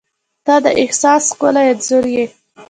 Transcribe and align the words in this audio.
•ته 0.45 0.55
د 0.63 0.67
احساس 0.83 1.23
ښکلی 1.31 1.63
انځور 1.71 2.05
یې. 2.13 2.25